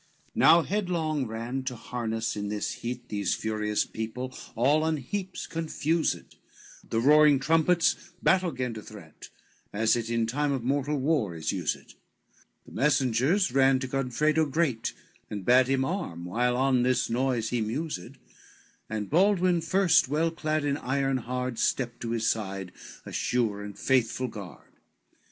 LXXV 0.01 0.31
Now 0.35 0.61
headlong 0.63 1.27
ran 1.27 1.63
to 1.65 1.75
harness 1.75 2.35
in 2.35 2.47
this 2.47 2.71
heat 2.73 3.09
These 3.09 3.35
furious 3.35 3.85
people, 3.85 4.35
all 4.55 4.81
on 4.81 4.97
heaps 4.97 5.45
confused, 5.45 6.37
The 6.83 6.99
roaring 6.99 7.37
trumpets 7.37 8.09
battle 8.19 8.51
gan 8.51 8.73
to 8.73 8.81
threat, 8.81 9.29
As 9.71 9.95
it 9.95 10.09
in 10.09 10.25
time 10.25 10.53
of 10.53 10.63
mortal 10.63 10.97
war 10.97 11.35
is 11.35 11.51
used, 11.51 11.93
The 12.65 12.71
messengers 12.71 13.51
ran 13.51 13.77
to 13.77 13.87
Godfredo 13.87 14.47
great, 14.49 14.93
And 15.29 15.45
bade 15.45 15.67
him 15.67 15.85
arm, 15.85 16.25
while 16.25 16.57
on 16.57 16.81
this 16.81 17.07
noise 17.07 17.49
he 17.51 17.61
mused, 17.61 18.17
And 18.89 19.07
Baldwin 19.07 19.61
first 19.61 20.07
well 20.07 20.31
clad 20.31 20.65
in 20.65 20.77
iron 20.77 21.17
hard, 21.17 21.59
Stepped 21.59 21.99
to 22.01 22.09
his 22.09 22.25
side, 22.25 22.71
a 23.05 23.11
sure 23.11 23.61
and 23.61 23.77
faithful 23.77 24.29
guard. 24.29 24.71